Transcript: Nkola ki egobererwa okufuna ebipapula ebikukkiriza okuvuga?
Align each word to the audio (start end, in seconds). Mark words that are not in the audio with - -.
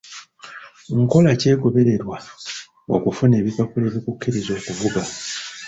Nkola 0.99 1.29
ki 1.39 1.47
egobererwa 1.53 2.17
okufuna 2.95 3.33
ebipapula 3.41 3.85
ebikukkiriza 3.87 4.51
okuvuga? 4.59 5.01